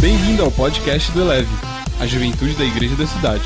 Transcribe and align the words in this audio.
Bem-vindo 0.00 0.42
ao 0.42 0.50
podcast 0.50 1.12
do 1.12 1.20
Eleve, 1.20 1.50
a 2.00 2.06
juventude 2.06 2.54
da 2.54 2.64
igreja 2.64 2.96
da 2.96 3.06
cidade. 3.06 3.44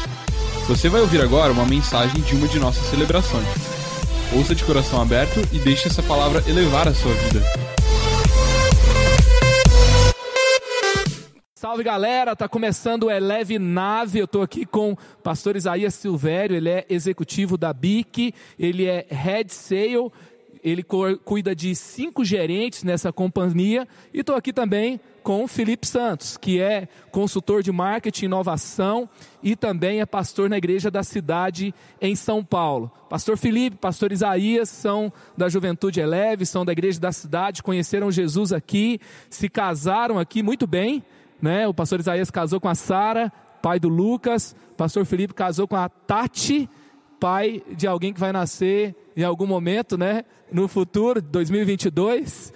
Você 0.69 0.88
vai 0.88 1.00
ouvir 1.00 1.21
agora 1.21 1.53
uma 1.53 1.67
mensagem 1.67 2.23
de 2.23 2.37
uma 2.37 2.46
de 2.46 2.61
nossas 2.61 2.84
celebrações. 2.91 3.45
Ouça 4.32 4.54
de 4.54 4.62
coração 4.62 5.03
aberto 5.03 5.40
e 5.53 5.59
deixe 5.59 5.88
essa 5.88 6.01
palavra 6.01 6.45
elevar 6.48 6.87
a 6.87 6.95
sua 6.95 7.12
vida. 7.12 7.40
Salve 11.57 11.82
galera, 11.82 12.36
tá 12.36 12.48
começando 12.48 13.05
o 13.05 13.11
Eleve 13.11 13.59
Nave. 13.59 14.21
Eu 14.21 14.29
tô 14.29 14.41
aqui 14.41 14.64
com 14.64 14.93
o 14.93 14.96
pastor 15.25 15.57
Isaías 15.57 15.95
Silvério, 15.95 16.55
ele 16.55 16.68
é 16.68 16.86
executivo 16.89 17.59
da 17.59 17.73
BIC, 17.73 18.32
ele 18.57 18.86
é 18.86 19.05
head 19.11 19.52
sale, 19.52 20.09
ele 20.62 20.84
cuida 21.25 21.52
de 21.52 21.75
cinco 21.75 22.25
gerentes 22.25 22.84
nessa 22.84 23.12
companhia 23.12 23.89
e 24.12 24.23
tô 24.23 24.34
aqui 24.34 24.52
também 24.52 25.00
com 25.25 25.48
Felipe 25.48 25.88
Santos, 25.88 26.36
que 26.36 26.61
é 26.61 26.86
consultor 27.11 27.64
de 27.64 27.72
marketing 27.72 28.25
e 28.25 28.26
inovação 28.26 29.08
e 29.43 29.57
também 29.57 30.00
é 30.00 30.07
pastor 30.07 30.49
na 30.49 30.57
igreja 30.57 30.89
da 30.89 31.03
cidade 31.03 31.75
em 32.00 32.14
São 32.14 32.44
Paulo. 32.44 32.92
Pastor 33.11 33.36
Felipe, 33.36 33.77
pastor 33.77 34.12
Isaías 34.12 34.69
são 34.69 35.12
da 35.36 35.48
Juventude 35.48 35.98
Eleve, 35.98 36.47
são 36.47 36.64
da 36.64 36.70
igreja 36.70 37.00
da 37.00 37.11
cidade, 37.11 37.62
conheceram 37.62 38.12
Jesus 38.12 38.52
aqui, 38.52 39.00
se 39.28 39.48
casaram 39.48 40.20
aqui 40.20 40.41
muito 40.41 40.64
bem 40.66 41.02
né? 41.44 41.69
O 41.69 41.75
pastor 41.75 42.00
Isaías 42.00 42.30
casou 42.30 42.58
com 42.58 42.69
a 42.69 42.75
Sara, 42.75 43.30
pai 43.61 43.78
do 43.78 43.88
Lucas. 43.88 44.56
Pastor 44.78 45.05
Felipe 45.05 45.34
casou 45.34 45.69
com 45.69 45.77
a 45.77 45.91
Tati, 45.91 46.69
pai 47.20 47.62
de 47.77 47.86
alguém 47.86 48.14
que 48.14 48.20
vai 48.20 48.33
nascer 48.33 48.97
em 49.14 49.22
algum 49.22 49.47
momento, 49.47 49.98
né? 49.98 50.25
No 50.50 50.66
futuro, 50.69 51.20
2022. 51.20 52.50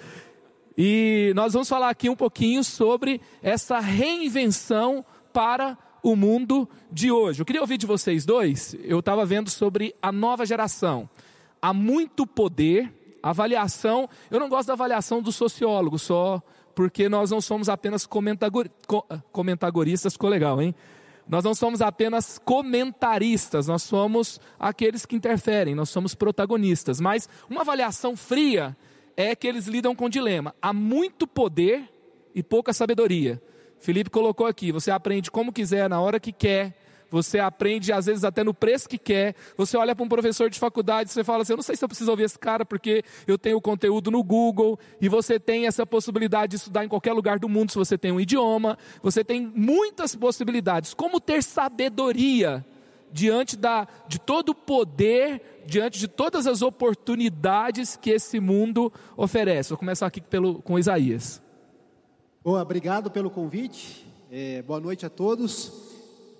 E 0.80 1.32
nós 1.34 1.54
vamos 1.54 1.68
falar 1.68 1.90
aqui 1.90 2.08
um 2.08 2.14
pouquinho 2.14 2.62
sobre 2.62 3.20
essa 3.42 3.80
reinvenção 3.80 5.04
para 5.32 5.76
o 6.00 6.14
mundo 6.14 6.68
de 6.88 7.10
hoje. 7.10 7.42
Eu 7.42 7.44
queria 7.44 7.60
ouvir 7.60 7.76
de 7.76 7.84
vocês 7.84 8.24
dois. 8.24 8.76
Eu 8.84 9.00
estava 9.00 9.26
vendo 9.26 9.50
sobre 9.50 9.92
a 10.00 10.12
nova 10.12 10.46
geração. 10.46 11.10
Há 11.60 11.74
muito 11.74 12.24
poder, 12.24 12.94
avaliação. 13.20 14.08
Eu 14.30 14.38
não 14.38 14.48
gosto 14.48 14.68
da 14.68 14.74
avaliação 14.74 15.20
do 15.20 15.32
sociólogo 15.32 15.98
só 15.98 16.40
porque 16.76 17.08
nós 17.08 17.32
não 17.32 17.40
somos 17.40 17.68
apenas 17.68 18.06
comentagor, 18.06 18.70
comentagoristas, 19.32 20.12
ficou 20.12 20.30
legal, 20.30 20.62
hein? 20.62 20.72
Nós 21.28 21.42
não 21.42 21.56
somos 21.56 21.82
apenas 21.82 22.38
comentaristas, 22.38 23.66
nós 23.66 23.82
somos 23.82 24.40
aqueles 24.56 25.04
que 25.04 25.16
interferem, 25.16 25.74
nós 25.74 25.90
somos 25.90 26.14
protagonistas. 26.14 27.00
Mas 27.00 27.28
uma 27.50 27.62
avaliação 27.62 28.16
fria 28.16 28.76
é 29.18 29.34
que 29.34 29.48
eles 29.48 29.66
lidam 29.66 29.96
com 29.96 30.08
dilema. 30.08 30.54
Há 30.62 30.72
muito 30.72 31.26
poder 31.26 31.90
e 32.32 32.40
pouca 32.40 32.72
sabedoria. 32.72 33.42
Felipe 33.80 34.10
colocou 34.10 34.46
aqui: 34.46 34.70
você 34.70 34.92
aprende 34.92 35.28
como 35.28 35.52
quiser, 35.52 35.90
na 35.90 36.00
hora 36.00 36.20
que 36.20 36.30
quer, 36.30 36.72
você 37.10 37.40
aprende 37.40 37.92
às 37.92 38.06
vezes 38.06 38.22
até 38.22 38.44
no 38.44 38.54
preço 38.54 38.88
que 38.88 38.96
quer. 38.96 39.34
Você 39.56 39.76
olha 39.76 39.96
para 39.96 40.04
um 40.04 40.08
professor 40.08 40.48
de 40.48 40.56
faculdade 40.56 41.10
você 41.10 41.24
fala 41.24 41.42
assim: 41.42 41.54
eu 41.54 41.56
não 41.56 41.64
sei 41.64 41.74
se 41.74 41.84
eu 41.84 41.88
preciso 41.88 42.12
ouvir 42.12 42.22
esse 42.22 42.38
cara 42.38 42.64
porque 42.64 43.02
eu 43.26 43.36
tenho 43.36 43.60
conteúdo 43.60 44.08
no 44.08 44.22
Google. 44.22 44.78
E 45.00 45.08
você 45.08 45.40
tem 45.40 45.66
essa 45.66 45.84
possibilidade 45.84 46.50
de 46.50 46.56
estudar 46.56 46.84
em 46.84 46.88
qualquer 46.88 47.12
lugar 47.12 47.40
do 47.40 47.48
mundo 47.48 47.72
se 47.72 47.78
você 47.78 47.98
tem 47.98 48.12
um 48.12 48.20
idioma. 48.20 48.78
Você 49.02 49.24
tem 49.24 49.50
muitas 49.52 50.14
possibilidades. 50.14 50.94
Como 50.94 51.20
ter 51.20 51.42
sabedoria 51.42 52.64
diante 53.12 53.56
da, 53.56 53.86
de 54.06 54.18
todo 54.18 54.50
o 54.50 54.54
poder, 54.54 55.62
diante 55.66 55.98
de 55.98 56.08
todas 56.08 56.46
as 56.46 56.62
oportunidades 56.62 57.96
que 57.96 58.10
esse 58.10 58.40
mundo 58.40 58.92
oferece? 59.16 59.70
Vou 59.70 59.78
começar 59.78 60.06
aqui 60.06 60.20
pelo, 60.20 60.62
com 60.62 60.78
Isaías. 60.78 61.42
Boa, 62.42 62.62
obrigado 62.62 63.10
pelo 63.10 63.30
convite. 63.30 64.06
É, 64.30 64.62
boa 64.62 64.80
noite 64.80 65.04
a 65.04 65.10
todos. 65.10 65.72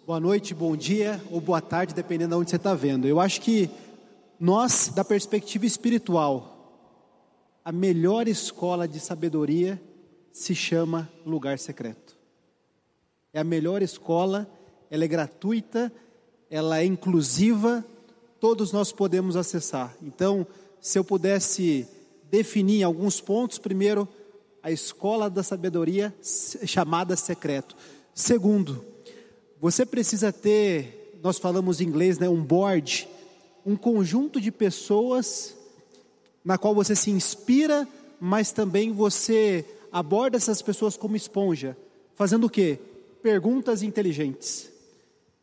Boa 0.06 0.20
noite, 0.20 0.55
bom 0.55 0.74
dia 0.74 1.20
ou 1.30 1.41
boa 1.41 1.61
tarde, 1.61 1.92
dependendo 1.92 2.34
de 2.34 2.41
onde 2.41 2.50
você 2.50 2.56
está 2.56 2.74
vendo. 2.74 3.06
Eu 3.06 3.20
acho 3.20 3.41
que 3.42 3.69
nós, 4.40 4.89
da 4.89 5.05
perspectiva 5.05 5.67
espiritual, 5.67 6.58
a 7.64 7.73
melhor 7.73 8.27
escola 8.28 8.89
de 8.89 9.01
sabedoria 9.01 9.78
se 10.33 10.55
chama 10.55 11.11
lugar 11.27 11.58
secreto. 11.58 12.17
É 13.33 13.40
a 13.40 13.45
melhor 13.45 13.83
escola, 13.83 14.51
ela 14.90 15.05
é 15.05 15.08
gratuita, 15.08 15.92
ela 16.51 16.81
é 16.81 16.85
inclusiva, 16.85 17.85
todos 18.41 18.73
nós 18.73 18.92
podemos 18.92 19.36
acessar. 19.36 19.95
Então, 20.03 20.47
se 20.81 20.98
eu 20.98 21.05
pudesse 21.05 21.86
definir 22.31 22.83
alguns 22.83 23.20
pontos, 23.20 23.59
primeiro, 23.59 24.09
a 24.63 24.70
escola 24.70 25.31
da 25.31 25.42
sabedoria 25.42 26.14
chamada 26.67 27.17
secreto. 27.17 27.77
Segundo, 28.14 28.85
você 29.61 29.87
precisa 29.87 30.33
ter, 30.33 31.19
nós 31.23 31.39
falamos 31.39 31.81
em 31.81 31.85
inglês, 31.85 32.19
né, 32.19 32.29
um 32.29 32.42
board, 32.42 33.08
um 33.64 33.77
conjunto 33.77 34.41
de 34.41 34.51
pessoas 34.51 35.55
na 36.45 36.57
qual 36.57 36.75
você 36.75 36.95
se 36.95 37.11
inspira, 37.11 37.87
mas 38.20 38.53
também 38.53 38.92
você 38.92 39.64
aborda 39.92 40.37
essas 40.37 40.63
pessoas 40.63 40.97
como 40.97 41.17
esponja, 41.17 41.77
fazendo 42.14 42.47
o 42.47 42.51
quê? 42.51 42.79
Perguntas 43.23 43.83
inteligentes. 43.83 44.70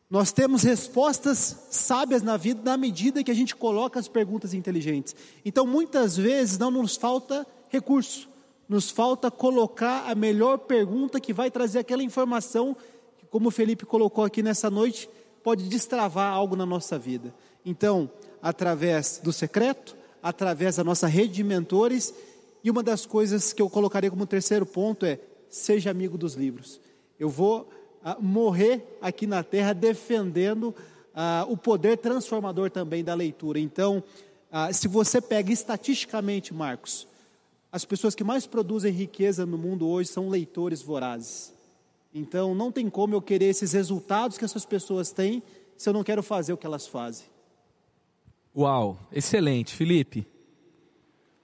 Nós 0.10 0.32
temos 0.32 0.62
respostas 0.64 1.68
sábias 1.72 2.22
na 2.22 2.38
vida 2.38 2.62
na 2.64 2.78
medida 2.78 3.24
que 3.24 3.32
a 3.32 3.36
gente 3.36 3.56
coloca 3.56 4.00
as 4.00 4.08
perguntas 4.08 4.54
inteligentes. 4.54 5.16
Então, 5.44 5.66
muitas 5.66 6.16
vezes 6.16 6.58
não 6.58 6.70
nos 6.70 6.96
falta 6.96 7.46
recurso, 7.70 8.30
nos 8.70 8.92
falta 8.92 9.32
colocar 9.32 10.10
a 10.10 10.14
melhor 10.14 10.60
pergunta 10.60 11.20
que 11.20 11.34
vai 11.34 11.50
trazer 11.50 11.80
aquela 11.80 12.04
informação 12.04 12.78
como 13.36 13.50
o 13.50 13.52
Felipe 13.52 13.86
colocou 13.86 14.24
aqui 14.24 14.42
nessa 14.42 14.70
noite, 14.70 15.10
pode 15.44 15.68
destravar 15.68 16.32
algo 16.32 16.56
na 16.56 16.66
nossa 16.66 16.98
vida. 16.98 17.36
Então, 17.66 18.10
através 18.42 19.20
do 19.22 19.34
secreto, 19.34 19.94
através 20.24 20.78
da 20.78 20.86
nossa 20.86 21.06
rede 21.06 21.34
de 21.34 21.44
mentores, 21.44 22.14
e 22.64 22.72
uma 22.72 22.82
das 22.82 23.06
coisas 23.06 23.52
que 23.52 23.62
eu 23.62 23.70
colocaria 23.70 24.10
como 24.10 24.26
terceiro 24.26 24.66
ponto 24.66 25.06
é: 25.06 25.20
seja 25.50 25.92
amigo 25.92 26.18
dos 26.18 26.36
livros. 26.36 26.80
Eu 27.20 27.28
vou 27.28 27.68
morrer 28.20 28.98
aqui 29.02 29.26
na 29.26 29.44
terra 29.44 29.74
defendendo 29.74 30.76
ah, 31.14 31.46
o 31.50 31.56
poder 31.56 31.98
transformador 31.98 32.70
também 32.70 33.04
da 33.04 33.14
leitura. 33.14 33.60
Então, 33.60 34.04
ah, 34.52 34.72
se 34.72 34.88
você 34.88 35.20
pega 35.20 35.52
estatisticamente, 35.52 36.54
Marcos, 36.54 37.08
as 37.72 37.84
pessoas 37.84 38.16
que 38.16 38.24
mais 38.24 38.46
produzem 38.46 38.92
riqueza 38.92 39.46
no 39.46 39.58
mundo 39.58 39.88
hoje 39.88 40.10
são 40.10 40.30
leitores 40.30 40.82
vorazes. 40.82 41.54
Então 42.14 42.56
não 42.56 42.72
tem 42.72 42.90
como 42.90 43.14
eu 43.14 43.22
querer 43.22 43.48
esses 43.48 43.74
resultados 43.74 44.38
que 44.38 44.46
essas 44.46 44.66
pessoas 44.66 45.12
têm 45.12 45.44
se 45.76 45.90
eu 45.90 45.94
não 45.94 46.02
quero 46.02 46.24
fazer 46.24 46.54
o 46.54 46.58
que 46.58 46.66
elas 46.66 46.88
fazem. 46.88 47.26
Uau, 48.56 48.98
excelente, 49.12 49.76
Felipe. 49.76 50.26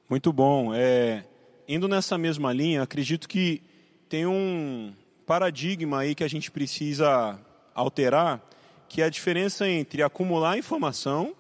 Muito 0.09 0.31
bom. 0.31 0.73
É, 0.73 1.25
indo 1.67 1.89
nessa 1.89 2.17
mesma 2.17 2.53
linha, 2.53 2.81
acredito 2.81 3.27
que 3.27 3.61
tem 4.07 4.25
um 4.25 4.93
paradigma 5.31 6.01
aí 6.01 6.13
que 6.13 6.25
a 6.25 6.27
gente 6.27 6.51
precisa 6.51 7.39
alterar, 7.73 8.41
que 8.89 9.01
é 9.01 9.05
a 9.05 9.09
diferença 9.09 9.65
entre 9.65 10.03
acumular 10.03 10.57
informação 10.57 11.33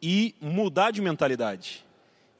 e 0.00 0.36
mudar 0.40 0.92
de 0.92 1.02
mentalidade. 1.02 1.84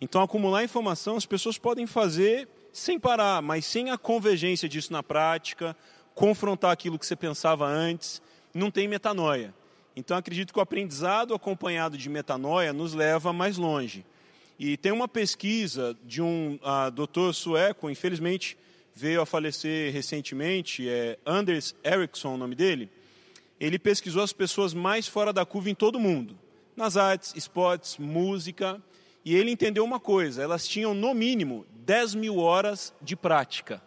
Então, 0.01 0.23
acumular 0.23 0.63
informação 0.63 1.17
as 1.17 1.27
pessoas 1.27 1.59
podem 1.59 1.85
fazer 1.85 2.49
sem 2.73 2.97
parar, 2.97 3.43
mas 3.43 3.67
sem 3.67 3.91
a 3.91 3.99
convergência 3.99 4.69
disso 4.69 4.93
na 4.93 5.03
prática, 5.03 5.77
confrontar 6.15 6.71
aquilo 6.71 6.97
que 6.97 7.05
você 7.05 7.17
pensava 7.17 7.67
antes, 7.67 8.23
não 8.55 8.71
tem 8.71 8.87
metanoia. 8.87 9.53
Então 9.97 10.17
acredito 10.17 10.53
que 10.53 10.61
o 10.61 10.63
aprendizado 10.63 11.35
acompanhado 11.35 11.99
de 11.99 12.09
metanoia 12.09 12.73
nos 12.73 12.95
leva 12.95 13.33
mais 13.33 13.57
longe. 13.57 14.07
E 14.61 14.77
tem 14.77 14.93
uma 14.93 15.09
pesquisa 15.09 15.97
de 16.05 16.23
um 16.23 16.57
uh, 16.63 16.89
doutor 16.93 17.35
sueco, 17.35 17.91
infelizmente 17.91 18.57
veio 18.95 19.21
a 19.21 19.27
falecer 19.27 19.93
recentemente, 19.93 20.89
é 20.89 21.19
Anders 21.27 21.75
Ericsson 21.85 22.35
o 22.35 22.39
nome 22.39 22.55
dele. 22.55 22.91
Ele 23.59 23.79
pesquisou 23.79 24.23
as 24.23 24.33
pessoas 24.33 24.73
mais 24.73 25.09
fora 25.09 25.33
da 25.33 25.45
curva 25.45 25.71
em 25.71 25.75
todo 25.75 25.97
o 25.97 26.01
mundo, 26.01 26.39
nas 26.77 26.97
artes, 26.97 27.33
esportes, 27.35 27.99
música, 27.99 28.81
e 29.25 29.35
ele 29.35 29.51
entendeu 29.51 29.85
uma 29.85 29.99
coisa: 29.99 30.43
elas 30.43 30.67
tinham 30.67 30.95
no 30.95 31.15
mínimo 31.15 31.67
10 31.85 32.15
mil 32.15 32.39
horas 32.39 32.95
de 33.01 33.17
prática. 33.17 33.83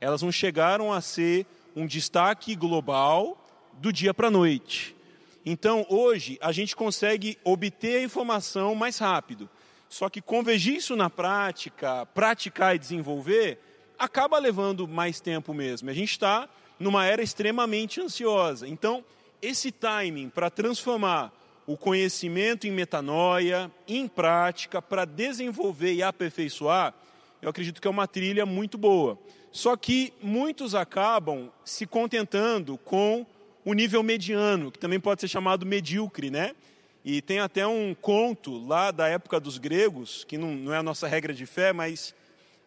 Elas 0.00 0.22
não 0.22 0.30
chegaram 0.30 0.92
a 0.92 1.00
ser 1.00 1.46
um 1.74 1.86
destaque 1.86 2.54
global 2.54 3.40
do 3.74 3.92
dia 3.92 4.14
para 4.14 4.28
a 4.28 4.30
noite. 4.30 4.94
Então, 5.46 5.84
hoje, 5.88 6.38
a 6.40 6.52
gente 6.52 6.74
consegue 6.74 7.38
obter 7.44 7.96
a 7.96 8.02
informação 8.02 8.74
mais 8.74 8.98
rápido. 8.98 9.48
Só 9.88 10.08
que 10.08 10.20
convergir 10.20 10.76
isso 10.76 10.96
na 10.96 11.10
prática, 11.10 12.06
praticar 12.06 12.74
e 12.74 12.78
desenvolver, 12.78 13.58
acaba 14.04 14.38
levando 14.38 14.86
mais 14.86 15.20
tempo 15.20 15.52
mesmo. 15.52 15.90
A 15.90 15.94
gente 15.94 16.12
está 16.12 16.48
numa 16.78 17.06
era 17.06 17.22
extremamente 17.22 18.00
ansiosa. 18.00 18.68
Então, 18.68 19.04
esse 19.40 19.70
timing 19.70 20.28
para 20.28 20.50
transformar 20.50 21.32
o 21.66 21.76
conhecimento 21.76 22.66
em 22.66 22.70
metanoia, 22.70 23.70
em 23.88 24.06
prática, 24.06 24.82
para 24.82 25.04
desenvolver 25.04 25.94
e 25.94 26.02
aperfeiçoar, 26.02 26.94
eu 27.40 27.48
acredito 27.48 27.80
que 27.80 27.88
é 27.88 27.90
uma 27.90 28.06
trilha 28.06 28.44
muito 28.44 28.76
boa. 28.76 29.18
Só 29.50 29.76
que 29.76 30.12
muitos 30.20 30.74
acabam 30.74 31.50
se 31.64 31.86
contentando 31.86 32.76
com 32.78 33.24
o 33.64 33.72
nível 33.72 34.02
mediano, 34.02 34.70
que 34.70 34.78
também 34.78 35.00
pode 35.00 35.20
ser 35.20 35.28
chamado 35.28 35.64
medíocre, 35.64 36.30
né? 36.30 36.54
E 37.04 37.22
tem 37.22 37.38
até 37.38 37.66
um 37.66 37.94
conto 37.94 38.66
lá 38.66 38.90
da 38.90 39.08
época 39.08 39.38
dos 39.38 39.58
gregos, 39.58 40.24
que 40.24 40.36
não, 40.36 40.54
não 40.54 40.74
é 40.74 40.78
a 40.78 40.82
nossa 40.82 41.06
regra 41.06 41.32
de 41.32 41.46
fé, 41.46 41.72
mas 41.72 42.14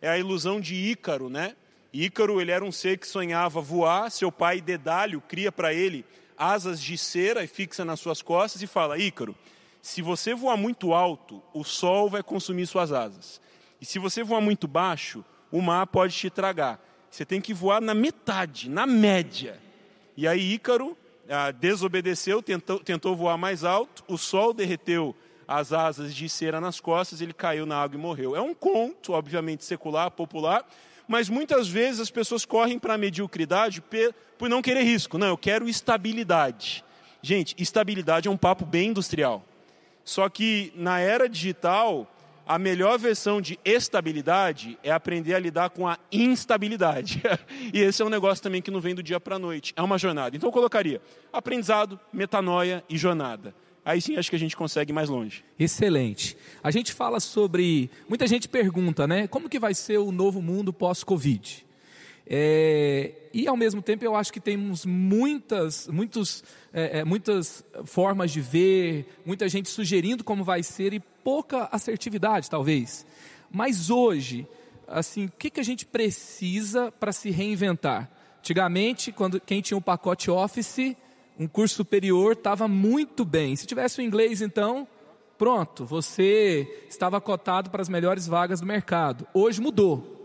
é 0.01 0.09
a 0.09 0.17
ilusão 0.17 0.59
de 0.59 0.75
Ícaro, 0.75 1.29
né? 1.29 1.55
Ícaro, 1.93 2.39
ele 2.39 2.51
era 2.51 2.63
um 2.63 2.71
ser 2.71 2.97
que 2.97 3.07
sonhava 3.07 3.61
voar, 3.61 4.11
seu 4.11 4.31
pai 4.31 4.61
Dedálio 4.61 5.21
cria 5.21 5.51
para 5.51 5.73
ele 5.73 6.05
asas 6.37 6.79
de 6.81 6.97
cera 6.97 7.43
e 7.43 7.47
fixa 7.47 7.83
nas 7.83 7.99
suas 7.99 8.21
costas 8.21 8.61
e 8.61 8.67
fala: 8.67 8.97
Ícaro, 8.97 9.35
se 9.81 10.01
você 10.01 10.35
voar 10.35 10.57
muito 10.57 10.93
alto, 10.93 11.41
o 11.53 11.63
sol 11.63 12.09
vai 12.09 12.21
consumir 12.21 12.67
suas 12.67 12.91
asas. 12.91 13.41
E 13.81 13.85
se 13.85 13.99
você 13.99 14.23
voar 14.23 14.41
muito 14.41 14.67
baixo, 14.67 15.23
o 15.51 15.61
mar 15.61 15.87
pode 15.87 16.13
te 16.15 16.29
tragar. 16.29 16.83
Você 17.09 17.25
tem 17.25 17.39
que 17.39 17.53
voar 17.53 17.81
na 17.81 17.93
metade, 17.93 18.69
na 18.69 18.85
média. 18.85 19.59
E 20.15 20.27
aí 20.27 20.53
Ícaro 20.53 20.97
ah, 21.29 21.51
desobedeceu, 21.51 22.41
tentou, 22.41 22.79
tentou 22.79 23.15
voar 23.15 23.37
mais 23.37 23.63
alto, 23.63 24.03
o 24.07 24.17
sol 24.17 24.53
derreteu 24.53 25.15
as 25.47 25.71
asas 25.71 26.13
de 26.13 26.27
cera 26.27 26.59
nas 26.59 26.79
costas, 26.79 27.21
ele 27.21 27.33
caiu 27.33 27.65
na 27.65 27.77
água 27.77 27.97
e 27.97 28.01
morreu. 28.01 28.35
É 28.35 28.41
um 28.41 28.53
conto, 28.53 29.13
obviamente 29.13 29.63
secular, 29.63 30.11
popular, 30.11 30.67
mas 31.07 31.29
muitas 31.29 31.67
vezes 31.67 32.01
as 32.01 32.11
pessoas 32.11 32.43
correm 32.43 32.77
para 32.77 32.95
a 32.95 32.97
mediocridade 32.97 33.81
por 34.37 34.49
não 34.49 34.61
querer 34.61 34.83
risco. 34.83 35.17
Não, 35.17 35.27
eu 35.27 35.37
quero 35.37 35.69
estabilidade. 35.69 36.83
Gente, 37.21 37.55
estabilidade 37.57 38.27
é 38.27 38.31
um 38.31 38.37
papo 38.37 38.65
bem 38.65 38.89
industrial. 38.89 39.43
Só 40.03 40.27
que 40.29 40.71
na 40.75 40.99
era 40.99 41.27
digital, 41.29 42.07
a 42.47 42.57
melhor 42.57 42.97
versão 42.97 43.41
de 43.41 43.59
estabilidade 43.65 44.77
é 44.81 44.91
aprender 44.91 45.33
a 45.33 45.39
lidar 45.39 45.69
com 45.69 45.87
a 45.87 45.97
instabilidade. 46.11 47.21
e 47.73 47.79
esse 47.79 48.01
é 48.01 48.05
um 48.05 48.09
negócio 48.09 48.43
também 48.43 48.61
que 48.61 48.71
não 48.71 48.79
vem 48.79 48.95
do 48.95 49.03
dia 49.03 49.19
para 49.19 49.35
a 49.35 49.39
noite, 49.39 49.73
é 49.75 49.81
uma 49.81 49.97
jornada. 49.97 50.35
Então 50.35 50.47
eu 50.47 50.53
colocaria 50.53 51.01
aprendizado, 51.31 51.99
metanoia 52.13 52.83
e 52.89 52.97
jornada. 52.97 53.53
Aí 53.87 54.01
sim 54.01 54.17
acho 54.17 54.29
que 54.29 54.35
a 54.35 54.39
gente 54.39 54.53
consegue 54.53 54.91
ir 54.91 54.93
mais 54.93 55.07
longe. 55.07 55.45
Excelente. 55.57 56.35
A 56.61 56.69
gente 56.71 56.91
fala 56.91 57.21
sobre. 57.21 57.89
Muita 58.09 58.27
gente 58.27 58.49
pergunta, 58.49 59.07
né? 59.07 59.27
Como 59.27 59.47
que 59.47 59.57
vai 59.57 59.73
ser 59.73 59.97
o 59.97 60.11
novo 60.11 60.41
mundo 60.41 60.73
pós-Covid? 60.73 61.65
É, 62.29 63.13
e 63.33 63.47
ao 63.47 63.55
mesmo 63.55 63.81
tempo 63.81 64.03
eu 64.03 64.13
acho 64.13 64.33
que 64.33 64.41
temos 64.41 64.85
muitas, 64.85 65.87
muitos, 65.87 66.43
é, 66.73 66.99
é, 66.99 67.05
muitas 67.05 67.63
formas 67.85 68.31
de 68.31 68.41
ver, 68.41 69.07
muita 69.25 69.47
gente 69.47 69.69
sugerindo 69.69 70.21
como 70.21 70.43
vai 70.43 70.61
ser 70.63 70.91
e 70.91 70.99
pouca 70.99 71.69
assertividade, 71.71 72.49
talvez. 72.49 73.05
Mas 73.49 73.89
hoje, 73.89 74.45
assim, 74.85 75.27
o 75.27 75.31
que, 75.31 75.49
que 75.49 75.61
a 75.61 75.63
gente 75.63 75.85
precisa 75.85 76.91
para 76.91 77.13
se 77.13 77.29
reinventar? 77.29 78.11
Antigamente, 78.39 79.13
quando 79.13 79.39
quem 79.39 79.61
tinha 79.61 79.77
um 79.77 79.81
pacote 79.81 80.29
Office, 80.29 80.93
um 81.39 81.47
curso 81.47 81.75
superior, 81.75 82.33
estava 82.33 82.67
muito 82.67 83.23
bem. 83.23 83.55
Se 83.55 83.67
tivesse 83.67 83.99
o 83.99 84.03
inglês, 84.03 84.41
então, 84.41 84.87
pronto, 85.37 85.85
você 85.85 86.85
estava 86.89 87.21
cotado 87.21 87.69
para 87.69 87.81
as 87.81 87.89
melhores 87.89 88.27
vagas 88.27 88.59
do 88.59 88.65
mercado. 88.65 89.27
Hoje 89.33 89.61
mudou. 89.61 90.15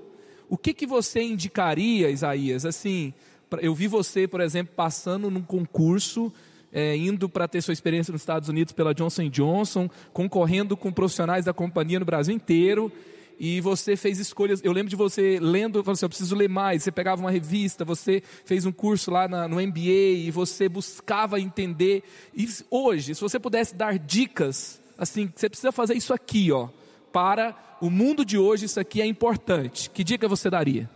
O 0.49 0.57
que, 0.57 0.73
que 0.75 0.87
você 0.87 1.23
indicaria, 1.23 2.11
Isaías? 2.11 2.65
Assim, 2.65 3.13
eu 3.61 3.75
vi 3.75 3.87
você, 3.87 4.27
por 4.27 4.41
exemplo, 4.41 4.75
passando 4.75 5.31
num 5.31 5.43
concurso, 5.43 6.33
é, 6.73 6.97
indo 6.97 7.29
para 7.29 7.47
ter 7.47 7.61
sua 7.61 7.73
experiência 7.73 8.13
nos 8.13 8.23
Estados 8.23 8.49
Unidos 8.49 8.73
pela 8.73 8.95
Johnson 8.95 9.29
Johnson, 9.29 9.91
concorrendo 10.13 10.77
com 10.77 10.91
profissionais 10.91 11.45
da 11.45 11.53
companhia 11.53 11.99
no 11.99 12.07
Brasil 12.07 12.35
inteiro 12.35 12.91
e 13.39 13.61
você 13.61 13.97
fez 13.97 14.19
escolhas. 14.19 14.61
Eu 14.63 14.73
lembro 14.73 14.91
de 14.91 14.97
você 14.97 15.39
lendo, 15.41 15.83
falou 15.83 15.93
assim, 15.93 16.05
eu 16.05 16.09
preciso 16.09 16.35
ler 16.35 16.49
mais. 16.49 16.83
Você 16.83 16.93
pegava 16.93 17.21
uma 17.21 17.31
revista, 17.31 17.85
você 17.85 18.23
fez 18.45 18.65
um 18.65 18.73
curso 18.73 19.11
lá 19.11 19.27
na, 19.29 19.49
no 19.49 19.57
MBA 19.57 20.19
e 20.25 20.31
você 20.31 20.69
buscava 20.69 21.41
entender. 21.41 22.03
E 22.35 22.49
hoje, 22.71 23.15
se 23.15 23.21
você 23.21 23.39
pudesse 23.39 23.75
dar 23.75 23.99
dicas, 23.99 24.81
assim, 24.97 25.31
você 25.35 25.49
precisa 25.49 25.73
fazer 25.73 25.95
isso 25.95 26.13
aqui, 26.13 26.53
ó, 26.53 26.69
para 27.13 27.57
o 27.81 27.91
mundo 27.91 28.25
de 28.25 28.39
hoje 28.39 28.67
isso 28.67 28.79
aqui 28.79 29.03
é 29.03 29.07
importante. 29.07 29.91
Que 29.91 30.05
dica 30.05 30.29
você 30.29 30.49
daria? 30.49 30.89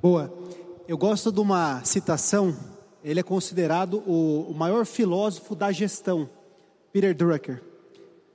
Boa. 0.00 0.32
Eu 0.86 0.96
gosto 0.96 1.32
de 1.32 1.40
uma 1.40 1.84
citação. 1.84 2.56
Ele 3.02 3.20
é 3.20 3.22
considerado 3.22 4.02
o, 4.06 4.50
o 4.50 4.54
maior 4.54 4.86
filósofo 4.86 5.54
da 5.54 5.72
gestão, 5.72 6.28
Peter 6.92 7.14
Drucker. 7.14 7.62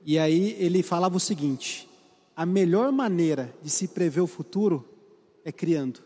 E 0.06 0.20
aí 0.20 0.56
ele 0.60 0.84
falava 0.84 1.16
o 1.16 1.20
seguinte: 1.20 1.88
a 2.36 2.46
melhor 2.46 2.92
maneira 2.92 3.54
de 3.62 3.70
se 3.70 3.88
prever 3.88 4.22
o 4.22 4.28
futuro 4.28 4.88
é 5.46 5.52
criando. 5.52 6.02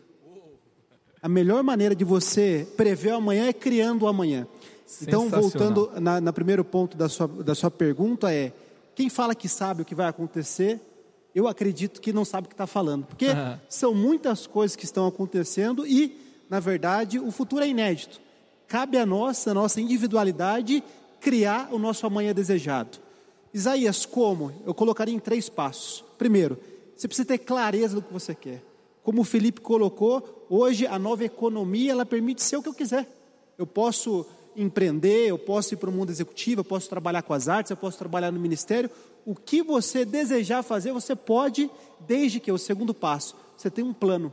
A 1.20 1.28
melhor 1.28 1.62
maneira 1.62 1.94
de 1.94 2.04
você 2.04 2.66
prever 2.76 3.12
o 3.12 3.16
amanhã 3.16 3.46
é 3.46 3.52
criando 3.52 4.02
o 4.02 4.08
amanhã. 4.08 4.46
Então, 5.02 5.28
voltando 5.28 5.90
na, 6.00 6.20
na 6.20 6.32
primeiro 6.32 6.64
ponto 6.64 6.96
da 6.96 7.08
sua, 7.08 7.26
da 7.26 7.54
sua 7.54 7.70
pergunta 7.70 8.32
é: 8.32 8.52
quem 8.94 9.08
fala 9.08 9.34
que 9.34 9.48
sabe 9.48 9.82
o 9.82 9.84
que 9.84 9.94
vai 9.94 10.06
acontecer 10.06 10.80
eu 11.38 11.46
acredito 11.46 12.00
que 12.00 12.12
não 12.12 12.24
sabe 12.24 12.46
o 12.46 12.48
que 12.48 12.54
está 12.54 12.66
falando. 12.66 13.06
Porque 13.06 13.28
uhum. 13.28 13.58
são 13.68 13.94
muitas 13.94 14.46
coisas 14.46 14.76
que 14.76 14.84
estão 14.84 15.06
acontecendo 15.06 15.86
e, 15.86 16.18
na 16.48 16.58
verdade, 16.58 17.18
o 17.18 17.30
futuro 17.30 17.62
é 17.62 17.68
inédito. 17.68 18.20
Cabe 18.66 18.98
a 18.98 19.06
nós, 19.06 19.46
a 19.46 19.54
nossa 19.54 19.80
individualidade, 19.80 20.82
criar 21.20 21.68
o 21.72 21.78
nosso 21.78 22.06
amanhã 22.06 22.34
desejado. 22.34 22.98
Isaías, 23.52 24.04
como? 24.04 24.52
Eu 24.66 24.74
colocaria 24.74 25.14
em 25.14 25.18
três 25.18 25.48
passos. 25.48 26.04
Primeiro, 26.16 26.58
você 26.96 27.08
precisa 27.08 27.26
ter 27.26 27.38
clareza 27.38 27.94
do 27.94 28.02
que 28.02 28.12
você 28.12 28.34
quer. 28.34 28.62
Como 29.02 29.22
o 29.22 29.24
Felipe 29.24 29.60
colocou, 29.60 30.46
hoje 30.50 30.86
a 30.86 30.98
nova 30.98 31.24
economia 31.24 31.92
ela 31.92 32.04
permite 32.04 32.42
ser 32.42 32.56
o 32.56 32.62
que 32.62 32.68
eu 32.68 32.74
quiser. 32.74 33.08
Eu 33.56 33.66
posso 33.66 34.26
empreender, 34.54 35.28
eu 35.28 35.38
posso 35.38 35.74
ir 35.74 35.76
para 35.76 35.88
o 35.88 35.92
mundo 35.92 36.10
executivo, 36.10 36.60
eu 36.60 36.64
posso 36.64 36.88
trabalhar 36.88 37.22
com 37.22 37.32
as 37.32 37.48
artes, 37.48 37.70
eu 37.70 37.76
posso 37.76 37.96
trabalhar 37.96 38.30
no 38.32 38.40
ministério. 38.40 38.90
O 39.24 39.34
que 39.34 39.62
você 39.62 40.04
desejar 40.04 40.62
fazer, 40.62 40.92
você 40.92 41.14
pode, 41.14 41.70
desde 42.00 42.40
que 42.40 42.50
o 42.50 42.58
segundo 42.58 42.92
passo, 42.92 43.36
você 43.56 43.70
tem 43.70 43.84
um 43.84 43.94
plano. 43.94 44.32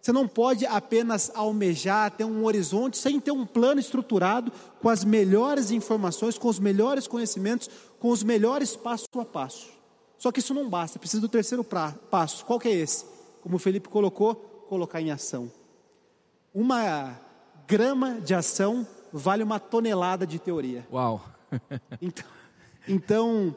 Você 0.00 0.12
não 0.12 0.28
pode 0.28 0.64
apenas 0.64 1.30
almejar, 1.34 2.10
ter 2.10 2.24
um 2.24 2.44
horizonte, 2.44 2.96
sem 2.96 3.18
ter 3.18 3.32
um 3.32 3.44
plano 3.44 3.80
estruturado, 3.80 4.52
com 4.80 4.88
as 4.88 5.04
melhores 5.04 5.70
informações, 5.70 6.38
com 6.38 6.48
os 6.48 6.58
melhores 6.58 7.06
conhecimentos, 7.06 7.68
com 7.98 8.10
os 8.10 8.22
melhores 8.22 8.76
passo 8.76 9.06
a 9.16 9.24
passo. 9.24 9.68
Só 10.16 10.32
que 10.32 10.40
isso 10.40 10.54
não 10.54 10.68
basta, 10.68 10.98
precisa 10.98 11.20
do 11.20 11.28
terceiro 11.28 11.62
pra, 11.64 11.92
passo. 12.10 12.44
Qual 12.44 12.58
que 12.58 12.68
é 12.68 12.72
esse? 12.72 13.04
Como 13.40 13.56
o 13.56 13.58
Felipe 13.58 13.88
colocou, 13.88 14.34
colocar 14.68 15.00
em 15.00 15.10
ação. 15.10 15.50
Uma 16.54 17.20
grama 17.66 18.20
de 18.20 18.34
ação 18.34 18.86
vale 19.12 19.42
uma 19.42 19.60
tonelada 19.60 20.26
de 20.26 20.38
teoria. 20.38 20.86
Uau! 20.92 21.24
então, 22.00 22.24
então, 22.86 23.56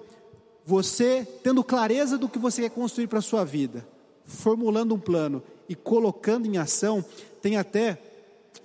você 0.66 1.28
tendo 1.44 1.64
clareza 1.64 2.18
do 2.18 2.30
que 2.30 2.38
você 2.38 2.64
quer 2.64 2.70
construir 2.70 3.08
para 3.08 3.20
a 3.20 3.24
sua 3.24 3.44
vida, 3.44 3.88
formulando 4.26 4.94
um 4.94 5.00
plano 5.00 5.42
e 5.72 5.76
colocando 5.76 6.46
em 6.46 6.58
ação, 6.58 7.04
tem 7.42 7.56
até 7.56 7.98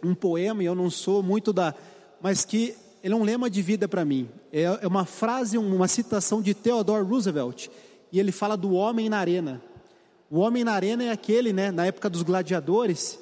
um 0.03 0.13
poema, 0.13 0.61
e 0.61 0.67
eu 0.67 0.75
não 0.75 0.91
sou 0.91 1.23
muito 1.23 1.53
da. 1.53 1.73
mas 2.21 2.45
que 2.45 2.75
ele 3.01 3.15
é 3.15 3.17
um 3.17 3.23
lema 3.23 3.49
de 3.49 3.63
vida 3.63 3.87
para 3.87 4.05
mim. 4.05 4.29
É, 4.53 4.63
é 4.63 4.89
uma 4.89 5.05
frase, 5.05 5.57
uma 5.57 5.87
citação 5.87 6.43
de 6.43 6.53
Theodore 6.53 7.07
Roosevelt, 7.07 7.69
e 8.11 8.19
ele 8.19 8.33
fala 8.33 8.57
do 8.57 8.73
homem 8.73 9.09
na 9.09 9.19
arena. 9.19 9.63
O 10.29 10.41
homem 10.41 10.65
na 10.65 10.73
arena 10.73 11.05
é 11.05 11.11
aquele, 11.11 11.53
né, 11.53 11.71
na 11.71 11.87
época 11.87 12.11
dos 12.11 12.23
gladiadores, 12.23 13.21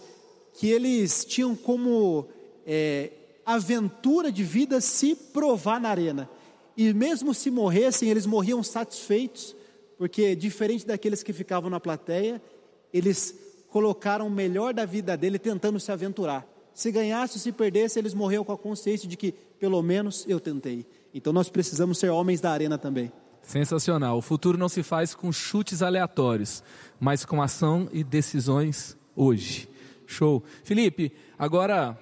que 0.55 0.71
eles 0.71 1.23
tinham 1.23 1.55
como 1.55 2.27
é, 2.67 3.11
aventura 3.45 4.33
de 4.33 4.43
vida 4.43 4.81
se 4.81 5.15
provar 5.15 5.79
na 5.79 5.91
arena. 5.91 6.31
E 6.75 6.95
mesmo 6.95 7.35
se 7.35 7.51
morressem, 7.51 8.09
eles 8.09 8.25
morriam 8.25 8.63
satisfeitos, 8.63 9.55
porque 9.99 10.35
diferente 10.35 10.87
daqueles 10.87 11.23
que 11.23 11.35
ficavam 11.35 11.69
na 11.69 11.79
plateia, 11.79 12.41
eles 12.91 13.44
colocaram 13.75 14.29
o 14.29 14.31
melhor 14.31 14.73
da 14.73 14.85
vida 14.85 15.17
dele 15.17 15.37
tentando 15.37 15.81
se 15.81 15.91
aventurar. 15.91 16.47
Se 16.73 16.93
ganhasse 16.93 17.39
ou 17.39 17.41
se 17.41 17.51
perdesse, 17.51 17.99
eles 17.99 18.15
morriam 18.15 18.45
com 18.45 18.53
a 18.53 18.57
consciência 18.57 19.09
de 19.09 19.17
que 19.17 19.33
pelo 19.59 19.83
menos 19.83 20.25
eu 20.29 20.39
tentei. 20.39 20.87
Então 21.13 21.33
nós 21.33 21.49
precisamos 21.49 21.99
ser 21.99 22.09
homens 22.09 22.41
da 22.41 22.53
arena 22.53 22.79
também. 22.79 23.11
Sensacional. 23.43 24.17
O 24.17 24.23
futuro 24.23 24.57
não 24.57 24.69
se 24.69 24.85
faz 24.85 25.13
com 25.13 25.33
chutes 25.33 25.83
aleatórios, 25.83 26.63
mas 27.01 27.25
com 27.25 27.43
ação 27.43 27.89
e 27.93 28.05
decisões 28.05 28.97
hoje. 29.17 29.69
Show. 30.07 30.45
Felipe, 30.63 31.13
agora 31.37 31.99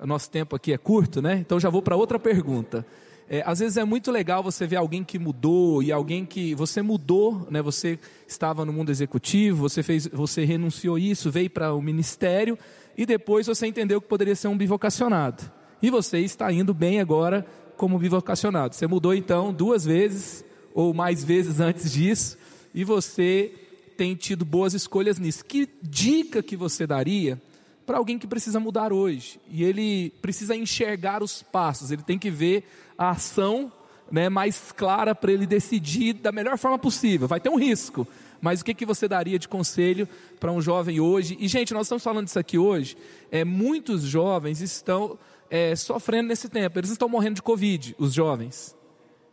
nosso 0.00 0.30
tempo 0.30 0.54
aqui 0.54 0.70
é 0.70 0.76
curto, 0.76 1.22
né? 1.22 1.36
Então 1.36 1.58
já 1.58 1.70
vou 1.70 1.80
para 1.80 1.96
outra 1.96 2.18
pergunta. 2.18 2.84
É, 3.32 3.44
às 3.46 3.60
vezes 3.60 3.76
é 3.76 3.84
muito 3.84 4.10
legal 4.10 4.42
você 4.42 4.66
ver 4.66 4.74
alguém 4.74 5.04
que 5.04 5.16
mudou 5.16 5.84
e 5.84 5.92
alguém 5.92 6.26
que 6.26 6.52
você 6.52 6.82
mudou, 6.82 7.46
né? 7.48 7.62
Você 7.62 7.96
estava 8.26 8.64
no 8.64 8.72
mundo 8.72 8.90
executivo, 8.90 9.68
você 9.68 9.84
fez, 9.84 10.08
você 10.08 10.44
renunciou 10.44 10.98
isso, 10.98 11.30
veio 11.30 11.48
para 11.48 11.72
o 11.72 11.80
ministério 11.80 12.58
e 12.98 13.06
depois 13.06 13.46
você 13.46 13.68
entendeu 13.68 14.00
que 14.00 14.08
poderia 14.08 14.34
ser 14.34 14.48
um 14.48 14.58
bivocacionado. 14.58 15.48
E 15.80 15.90
você 15.90 16.18
está 16.18 16.52
indo 16.52 16.74
bem 16.74 16.98
agora 16.98 17.46
como 17.76 18.00
bivocacionado. 18.00 18.74
Você 18.74 18.88
mudou 18.88 19.14
então 19.14 19.52
duas 19.52 19.84
vezes 19.84 20.44
ou 20.74 20.92
mais 20.92 21.22
vezes 21.22 21.60
antes 21.62 21.92
disso 21.92 22.36
e 22.74 22.82
você 22.82 23.52
tem 23.96 24.16
tido 24.16 24.44
boas 24.44 24.74
escolhas 24.74 25.20
nisso. 25.20 25.44
Que 25.44 25.68
dica 25.80 26.42
que 26.42 26.56
você 26.56 26.84
daria 26.84 27.40
para 27.86 27.98
alguém 27.98 28.18
que 28.18 28.26
precisa 28.26 28.58
mudar 28.58 28.92
hoje? 28.92 29.38
E 29.48 29.62
ele 29.62 30.10
precisa 30.20 30.56
enxergar 30.56 31.22
os 31.22 31.44
passos, 31.44 31.92
ele 31.92 32.02
tem 32.02 32.18
que 32.18 32.28
ver 32.28 32.64
a 33.00 33.12
ação 33.12 33.72
né, 34.12 34.28
mais 34.28 34.72
clara 34.72 35.14
para 35.14 35.32
ele 35.32 35.46
decidir 35.46 36.12
da 36.12 36.30
melhor 36.30 36.58
forma 36.58 36.78
possível. 36.78 37.26
Vai 37.26 37.40
ter 37.40 37.48
um 37.48 37.58
risco, 37.58 38.06
mas 38.42 38.60
o 38.60 38.64
que, 38.64 38.74
que 38.74 38.84
você 38.84 39.08
daria 39.08 39.38
de 39.38 39.48
conselho 39.48 40.06
para 40.38 40.52
um 40.52 40.60
jovem 40.60 41.00
hoje? 41.00 41.34
E, 41.40 41.48
gente, 41.48 41.72
nós 41.72 41.86
estamos 41.86 42.04
falando 42.04 42.26
disso 42.26 42.38
aqui 42.38 42.58
hoje. 42.58 42.98
É, 43.32 43.42
muitos 43.42 44.02
jovens 44.02 44.60
estão 44.60 45.18
é, 45.48 45.74
sofrendo 45.74 46.28
nesse 46.28 46.46
tempo. 46.50 46.78
Eles 46.78 46.90
estão 46.90 47.08
morrendo 47.08 47.36
de 47.36 47.42
Covid, 47.42 47.96
os 47.98 48.12
jovens. 48.12 48.76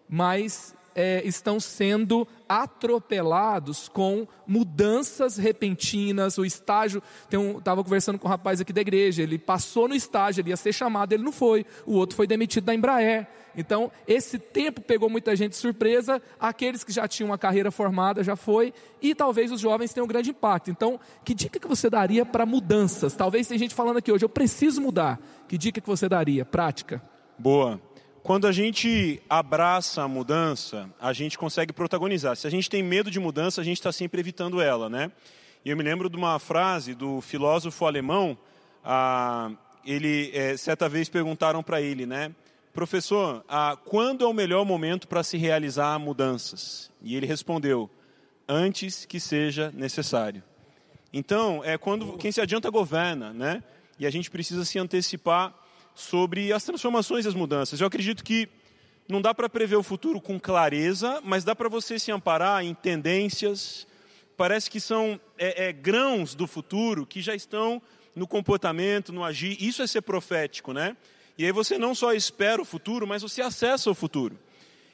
Mas 0.07 0.73
é, 0.97 1.21
estão 1.23 1.59
sendo 1.59 2.27
atropelados 2.49 3.87
com 3.87 4.27
mudanças 4.47 5.37
repentinas. 5.37 6.39
O 6.39 6.43
estágio, 6.43 7.03
estava 7.29 7.81
um, 7.81 7.83
conversando 7.83 8.17
com 8.17 8.27
um 8.27 8.31
rapaz 8.31 8.59
aqui 8.59 8.73
da 8.73 8.81
igreja, 8.81 9.21
ele 9.21 9.37
passou 9.37 9.87
no 9.87 9.93
estágio, 9.93 10.41
ele 10.41 10.49
ia 10.49 10.57
ser 10.57 10.73
chamado, 10.73 11.13
ele 11.13 11.21
não 11.21 11.31
foi. 11.31 11.67
O 11.85 11.93
outro 11.93 12.15
foi 12.15 12.25
demitido 12.25 12.63
da 12.63 12.73
Embraer. 12.73 13.27
Então, 13.55 13.91
esse 14.07 14.39
tempo 14.39 14.81
pegou 14.81 15.07
muita 15.07 15.35
gente 15.35 15.51
de 15.51 15.57
surpresa, 15.57 16.19
aqueles 16.39 16.83
que 16.83 16.91
já 16.91 17.07
tinham 17.07 17.29
uma 17.29 17.37
carreira 17.37 17.69
formada 17.69 18.23
já 18.23 18.35
foi, 18.35 18.73
e 18.99 19.13
talvez 19.13 19.51
os 19.51 19.61
jovens 19.61 19.93
tenham 19.93 20.05
um 20.05 20.07
grande 20.07 20.31
impacto. 20.31 20.71
Então, 20.71 20.99
que 21.23 21.35
dica 21.35 21.59
que 21.59 21.67
você 21.67 21.91
daria 21.91 22.25
para 22.25 22.43
mudanças? 22.43 23.15
Talvez 23.15 23.47
tem 23.47 23.57
gente 23.57 23.75
falando 23.75 23.97
aqui 23.97 24.11
hoje, 24.11 24.25
eu 24.25 24.29
preciso 24.29 24.81
mudar. 24.81 25.19
Que 25.47 25.59
dica 25.59 25.79
que 25.79 25.87
você 25.87 26.09
daria? 26.09 26.43
Prática. 26.43 27.01
Boa. 27.37 27.79
Quando 28.27 28.45
a 28.45 28.51
gente 28.51 29.21
abraça 29.29 30.03
a 30.03 30.07
mudança, 30.07 30.89
a 30.99 31.13
gente 31.13 31.37
consegue 31.37 31.71
protagonizar. 31.71 32.35
Se 32.35 32.45
a 32.45 32.49
gente 32.49 32.69
tem 32.69 32.83
medo 32.83 33.09
de 33.09 33.21
mudança, 33.21 33.61
a 33.61 33.63
gente 33.63 33.77
está 33.77 33.89
sempre 33.89 34.19
evitando 34.19 34.59
ela, 34.59 34.89
né? 34.89 35.13
E 35.63 35.69
eu 35.69 35.77
me 35.77 35.81
lembro 35.81 36.09
de 36.09 36.17
uma 36.17 36.37
frase 36.37 36.93
do 36.93 37.21
filósofo 37.21 37.85
alemão. 37.85 38.37
Ah, 38.83 39.51
ele 39.85 40.29
é, 40.33 40.57
certa 40.57 40.89
vez 40.89 41.07
perguntaram 41.07 41.63
para 41.63 41.79
ele, 41.79 42.05
né? 42.05 42.35
Professor, 42.73 43.45
ah, 43.47 43.77
quando 43.85 44.25
é 44.25 44.27
o 44.27 44.33
melhor 44.33 44.65
momento 44.65 45.07
para 45.07 45.23
se 45.23 45.37
realizar 45.37 45.97
mudanças? 45.97 46.91
E 47.01 47.15
ele 47.15 47.25
respondeu: 47.25 47.89
antes 48.45 49.05
que 49.05 49.21
seja 49.21 49.71
necessário. 49.73 50.43
Então, 51.13 51.61
é 51.63 51.77
quando 51.77 52.17
quem 52.17 52.33
se 52.33 52.41
adianta 52.41 52.69
governa, 52.69 53.31
né? 53.31 53.63
E 53.97 54.05
a 54.05 54.09
gente 54.09 54.29
precisa 54.29 54.65
se 54.65 54.77
antecipar 54.77 55.55
sobre 55.97 56.53
as 56.53 56.63
transformações 56.63 57.25
e 57.25 57.27
as 57.27 57.33
mudanças. 57.33 57.81
Eu 57.81 57.87
acredito 57.87 58.23
que 58.23 58.47
não 59.09 59.19
dá 59.19 59.33
para 59.33 59.49
prever 59.49 59.77
o 59.77 59.83
futuro 59.83 60.21
com 60.21 60.39
clareza, 60.39 61.19
mas 61.23 61.43
dá 61.43 61.55
para 61.55 61.67
você 61.67 61.97
se 61.97 62.11
amparar 62.11 62.63
em 62.63 62.73
tendências. 62.75 63.87
Parece 64.37 64.69
que 64.69 64.79
são 64.79 65.19
é, 65.39 65.69
é, 65.69 65.73
grãos 65.73 66.35
do 66.35 66.45
futuro 66.45 67.03
que 67.03 67.19
já 67.19 67.33
estão 67.33 67.81
no 68.15 68.27
comportamento, 68.27 69.11
no 69.11 69.23
agir. 69.23 69.57
Isso 69.59 69.81
é 69.81 69.87
ser 69.87 70.01
profético, 70.01 70.71
né? 70.71 70.95
E 71.35 71.45
aí 71.45 71.51
você 71.51 71.79
não 71.79 71.95
só 71.95 72.13
espera 72.13 72.61
o 72.61 72.65
futuro, 72.65 73.07
mas 73.07 73.23
você 73.23 73.41
acessa 73.41 73.89
o 73.89 73.95
futuro. 73.95 74.37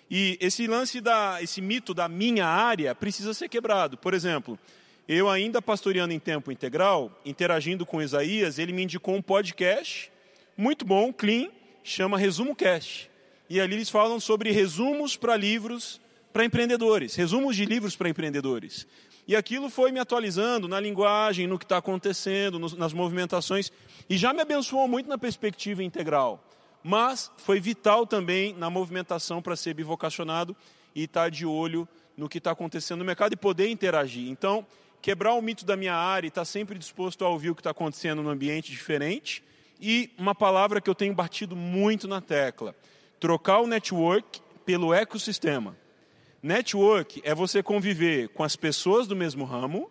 E 0.10 0.38
esse 0.40 0.68
lance 0.68 1.02
da, 1.02 1.40
esse 1.42 1.60
mito 1.60 1.94
da 1.94 2.08
minha 2.08 2.46
área 2.46 2.96
precisa 2.96 3.34
ser 3.34 3.50
quebrado. 3.50 3.98
Por 3.98 4.14
exemplo, 4.14 4.58
eu 5.06 5.30
ainda 5.30 5.62
pastoreando 5.62 6.14
em 6.14 6.20
tempo 6.20 6.50
integral, 6.50 7.12
interagindo 7.26 7.86
com 7.86 8.02
Isaías, 8.02 8.58
ele 8.58 8.72
me 8.72 8.84
indicou 8.84 9.16
um 9.16 9.22
podcast 9.22 10.13
muito 10.56 10.86
bom, 10.86 11.12
clean, 11.12 11.50
chama 11.84 12.18
Resumo 12.18 12.56
Cast. 12.56 13.10
E 13.50 13.60
ali 13.60 13.76
eles 13.76 13.90
falam 13.90 14.20
sobre 14.20 14.52
resumos 14.52 15.18
para 15.18 15.36
livros 15.36 16.00
para 16.32 16.46
empreendedores, 16.46 17.16
resumos 17.16 17.56
de 17.56 17.66
livros 17.66 17.96
para 17.96 18.10
empreendedores. 18.10 18.88
E 19.28 19.36
aquilo 19.36 19.70
foi 19.70 19.92
me 19.92 20.00
atualizando 20.00 20.68
na 20.68 20.80
linguagem, 20.80 21.48
no 21.48 21.60
que 21.60 21.66
está 21.66 21.78
acontecendo, 21.78 22.60
nas 22.76 22.92
movimentações, 22.92 23.72
e 24.10 24.18
já 24.18 24.34
me 24.34 24.42
abençoou 24.42 24.88
muito 24.88 25.08
na 25.08 25.18
perspectiva 25.18 25.84
integral. 25.84 26.44
Mas 26.84 27.32
foi 27.38 27.60
vital 27.60 28.06
também 28.06 28.54
na 28.56 28.70
movimentação 28.70 29.42
para 29.42 29.56
ser 29.56 29.74
bivocacionado 29.76 30.56
e 30.94 31.04
estar 31.04 31.24
tá 31.24 31.30
de 31.30 31.46
olho 31.46 31.88
no 32.18 32.28
que 32.28 32.40
está 32.40 32.52
acontecendo 32.52 33.00
no 33.00 33.06
mercado 33.06 33.34
e 33.34 33.38
poder 33.38 33.70
interagir. 33.70 34.28
Então, 34.30 34.66
quebrar 35.02 35.34
o 35.34 35.42
mito 35.42 35.66
da 35.66 35.78
minha 35.78 35.96
área 35.96 36.28
e 36.28 36.30
estar 36.30 36.42
tá 36.42 36.46
sempre 36.46 36.78
disposto 36.78 37.24
a 37.24 37.30
ouvir 37.30 37.52
o 37.52 37.56
que 37.56 37.62
está 37.62 37.72
acontecendo 37.72 38.22
no 38.22 38.30
ambiente 38.30 38.72
diferente 38.72 39.44
e 39.80 40.12
uma 40.18 40.34
palavra 40.34 40.80
que 40.80 40.90
eu 40.90 40.96
tenho 40.96 41.14
batido 41.14 41.56
muito 41.56 42.08
na 42.08 42.22
tecla: 42.22 42.76
trocar 43.20 43.60
o 43.60 43.68
network 43.68 44.42
pelo 44.66 44.94
ecossistema. 44.94 45.78
Network 46.42 47.22
é 47.24 47.34
você 47.34 47.64
conviver 47.64 48.30
com 48.30 48.44
as 48.44 48.56
pessoas 48.56 49.08
do 49.08 49.16
mesmo 49.16 49.46
ramo 49.46 49.90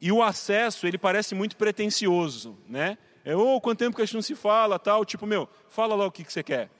e 0.00 0.10
o 0.10 0.22
acesso, 0.22 0.86
ele 0.86 0.96
parece 0.96 1.34
muito 1.34 1.56
pretencioso, 1.56 2.56
né? 2.68 2.96
É, 3.22 3.36
oh, 3.36 3.60
quanto 3.60 3.80
tempo 3.80 3.94
que 3.94 4.02
a 4.02 4.04
gente 4.04 4.14
não 4.14 4.22
se 4.22 4.34
fala, 4.34 4.78
tal, 4.78 5.04
tipo, 5.04 5.26
meu, 5.26 5.48
fala 5.68 5.94
lá 5.94 6.06
o 6.06 6.10
que, 6.10 6.24
que 6.24 6.32
você 6.32 6.42
quer. 6.42 6.70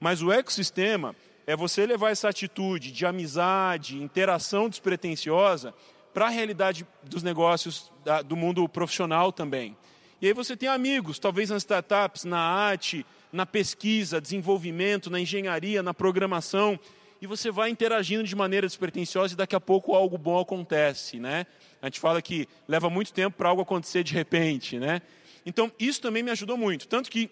Mas 0.00 0.22
o 0.22 0.32
ecossistema 0.32 1.14
é 1.46 1.54
você 1.54 1.84
levar 1.84 2.10
essa 2.10 2.28
atitude 2.28 2.90
de 2.90 3.04
amizade, 3.04 4.02
interação 4.02 4.68
despretensiosa 4.68 5.74
para 6.14 6.26
a 6.26 6.30
realidade 6.30 6.86
dos 7.02 7.22
negócios 7.22 7.92
do 8.26 8.36
mundo 8.36 8.66
profissional 8.68 9.32
também. 9.32 9.76
E 10.22 10.28
aí 10.28 10.32
você 10.32 10.56
tem 10.56 10.68
amigos, 10.68 11.18
talvez 11.18 11.50
nas 11.50 11.64
startups, 11.64 12.22
na 12.22 12.38
arte, 12.38 13.04
na 13.32 13.44
pesquisa, 13.44 14.20
desenvolvimento, 14.20 15.10
na 15.10 15.18
engenharia, 15.18 15.82
na 15.82 15.92
programação, 15.92 16.78
e 17.20 17.26
você 17.26 17.50
vai 17.50 17.70
interagindo 17.70 18.22
de 18.22 18.36
maneira 18.36 18.64
despretensiosa 18.64 19.34
e 19.34 19.36
daqui 19.36 19.56
a 19.56 19.60
pouco 19.60 19.96
algo 19.96 20.16
bom 20.16 20.38
acontece, 20.38 21.18
né? 21.18 21.44
A 21.82 21.86
gente 21.86 21.98
fala 21.98 22.22
que 22.22 22.48
leva 22.68 22.88
muito 22.88 23.12
tempo 23.12 23.36
para 23.36 23.48
algo 23.48 23.62
acontecer 23.62 24.04
de 24.04 24.14
repente, 24.14 24.78
né? 24.78 25.02
Então, 25.44 25.72
isso 25.76 26.00
também 26.00 26.22
me 26.22 26.30
ajudou 26.30 26.56
muito. 26.56 26.86
Tanto 26.86 27.10
que 27.10 27.28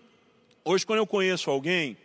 hoje, 0.64 0.84
quando 0.84 0.98
eu 0.98 1.06
conheço 1.06 1.48
alguém 1.48 1.96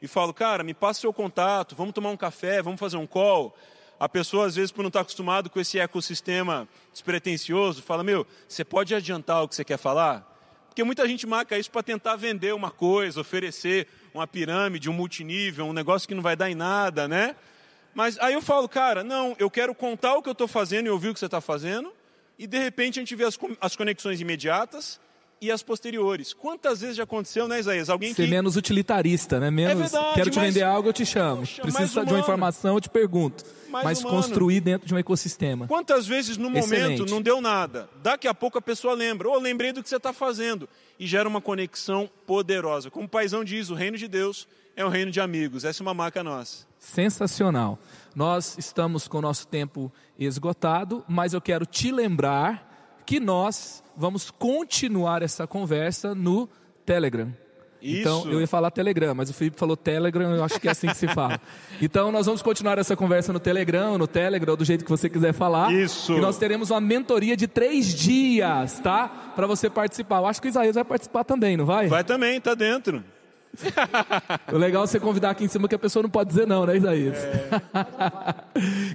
e 0.00 0.08
falo, 0.08 0.34
cara, 0.34 0.64
me 0.64 0.74
passa 0.74 1.02
seu 1.02 1.12
contato, 1.12 1.76
vamos 1.76 1.94
tomar 1.94 2.10
um 2.10 2.16
café, 2.16 2.60
vamos 2.60 2.80
fazer 2.80 2.96
um 2.96 3.06
call. 3.06 3.56
A 3.96 4.08
pessoa, 4.08 4.46
às 4.46 4.56
vezes, 4.56 4.72
por 4.72 4.82
não 4.82 4.88
estar 4.88 5.02
acostumado 5.02 5.48
com 5.48 5.60
esse 5.60 5.78
ecossistema 5.78 6.68
despretensioso, 6.92 7.80
fala, 7.80 8.02
meu, 8.02 8.26
você 8.48 8.64
pode 8.64 8.92
adiantar 8.92 9.44
o 9.44 9.48
que 9.48 9.54
você 9.54 9.64
quer 9.64 9.78
falar? 9.78 10.31
Porque 10.72 10.82
muita 10.82 11.06
gente 11.06 11.26
marca 11.26 11.58
isso 11.58 11.70
para 11.70 11.82
tentar 11.82 12.16
vender 12.16 12.54
uma 12.54 12.70
coisa, 12.70 13.20
oferecer 13.20 13.86
uma 14.14 14.26
pirâmide, 14.26 14.88
um 14.88 14.92
multinível, 14.94 15.66
um 15.66 15.72
negócio 15.74 16.08
que 16.08 16.14
não 16.14 16.22
vai 16.22 16.34
dar 16.34 16.50
em 16.50 16.54
nada, 16.54 17.06
né? 17.06 17.36
Mas 17.92 18.18
aí 18.18 18.32
eu 18.32 18.40
falo, 18.40 18.66
cara, 18.66 19.04
não, 19.04 19.36
eu 19.38 19.50
quero 19.50 19.74
contar 19.74 20.14
o 20.14 20.22
que 20.22 20.30
eu 20.30 20.32
estou 20.32 20.48
fazendo 20.48 20.86
e 20.86 20.88
ouvir 20.88 21.10
o 21.10 21.12
que 21.12 21.20
você 21.20 21.26
está 21.26 21.42
fazendo, 21.42 21.92
e 22.38 22.46
de 22.46 22.58
repente 22.58 22.98
a 22.98 23.02
gente 23.02 23.14
vê 23.14 23.24
as, 23.24 23.38
as 23.60 23.76
conexões 23.76 24.18
imediatas, 24.22 24.98
e 25.42 25.50
as 25.50 25.60
posteriores. 25.60 26.32
Quantas 26.32 26.80
vezes 26.80 26.96
já 26.96 27.02
aconteceu, 27.02 27.48
né, 27.48 27.58
Isaías? 27.58 27.90
Alguém 27.90 28.14
Ser 28.14 28.24
que... 28.24 28.30
menos 28.30 28.54
utilitarista, 28.54 29.40
né? 29.40 29.50
Menos, 29.50 29.72
é 29.72 29.74
verdade, 29.74 30.14
quero 30.14 30.30
te 30.30 30.38
mas... 30.38 30.46
vender 30.46 30.62
algo, 30.62 30.88
eu 30.88 30.92
te 30.92 31.04
chamo. 31.04 31.40
Poxa, 31.40 31.62
Precisa 31.62 32.06
de 32.06 32.12
uma 32.12 32.20
informação, 32.20 32.76
eu 32.76 32.80
te 32.80 32.88
pergunto. 32.88 33.44
Mais 33.68 33.84
mas 33.84 34.00
humano. 34.00 34.16
construir 34.16 34.60
dentro 34.60 34.86
de 34.86 34.94
um 34.94 34.98
ecossistema. 34.98 35.66
Quantas 35.66 36.06
vezes 36.06 36.36
no 36.36 36.48
Excelente. 36.56 37.00
momento 37.00 37.10
não 37.10 37.20
deu 37.20 37.40
nada? 37.40 37.90
Daqui 38.00 38.28
a 38.28 38.34
pouco 38.34 38.56
a 38.56 38.62
pessoa 38.62 38.94
lembra, 38.94 39.28
ou 39.28 39.34
oh, 39.34 39.38
lembrei 39.40 39.72
do 39.72 39.82
que 39.82 39.88
você 39.88 39.96
está 39.96 40.12
fazendo. 40.12 40.68
E 40.96 41.08
gera 41.08 41.28
uma 41.28 41.40
conexão 41.40 42.08
poderosa. 42.24 42.88
Como 42.88 43.06
o 43.06 43.08
paizão 43.08 43.42
diz, 43.42 43.68
o 43.68 43.74
reino 43.74 43.98
de 43.98 44.06
Deus 44.06 44.46
é 44.76 44.86
um 44.86 44.90
reino 44.90 45.10
de 45.10 45.20
amigos. 45.20 45.64
Essa 45.64 45.82
é 45.82 45.84
uma 45.84 45.94
marca 45.94 46.22
nossa. 46.22 46.66
Sensacional. 46.78 47.80
Nós 48.14 48.56
estamos 48.58 49.08
com 49.08 49.18
o 49.18 49.22
nosso 49.22 49.48
tempo 49.48 49.92
esgotado, 50.16 51.04
mas 51.08 51.32
eu 51.32 51.40
quero 51.40 51.66
te 51.66 51.90
lembrar 51.90 53.02
que 53.04 53.18
nós 53.18 53.81
vamos 53.96 54.30
continuar 54.30 55.22
essa 55.22 55.46
conversa 55.46 56.14
no 56.14 56.48
Telegram. 56.84 57.32
Isso. 57.82 58.00
Então, 58.00 58.30
eu 58.30 58.40
ia 58.40 58.46
falar 58.46 58.70
Telegram, 58.70 59.12
mas 59.12 59.28
o 59.28 59.34
Felipe 59.34 59.58
falou 59.58 59.76
Telegram, 59.76 60.36
eu 60.36 60.44
acho 60.44 60.60
que 60.60 60.68
é 60.68 60.70
assim 60.70 60.86
que 60.86 60.96
se 60.96 61.08
fala. 61.08 61.40
Então, 61.80 62.12
nós 62.12 62.26
vamos 62.26 62.42
continuar 62.42 62.78
essa 62.78 62.94
conversa 62.94 63.32
no 63.32 63.40
Telegram, 63.40 63.98
no 63.98 64.06
Telegram, 64.06 64.56
do 64.56 64.64
jeito 64.64 64.84
que 64.84 64.90
você 64.90 65.10
quiser 65.10 65.32
falar. 65.32 65.72
Isso. 65.72 66.12
E 66.12 66.20
nós 66.20 66.38
teremos 66.38 66.70
uma 66.70 66.80
mentoria 66.80 67.36
de 67.36 67.48
três 67.48 67.92
dias, 67.92 68.78
tá? 68.78 69.08
Para 69.34 69.48
você 69.48 69.68
participar. 69.68 70.18
Eu 70.18 70.26
acho 70.26 70.40
que 70.40 70.46
o 70.46 70.50
Isaías 70.50 70.76
vai 70.76 70.84
participar 70.84 71.24
também, 71.24 71.56
não 71.56 71.66
vai? 71.66 71.88
Vai 71.88 72.04
também, 72.04 72.40
tá 72.40 72.54
dentro. 72.54 73.02
o 74.52 74.56
legal 74.56 74.84
é 74.84 74.86
você 74.86 75.00
convidar 75.00 75.30
aqui 75.30 75.44
em 75.44 75.48
cima 75.48 75.66
que 75.66 75.74
a 75.74 75.78
pessoa 75.78 76.04
não 76.04 76.10
pode 76.10 76.28
dizer 76.28 76.46
não, 76.46 76.64
né, 76.64 76.76
Isaías? 76.76 77.18
É. 77.18 77.48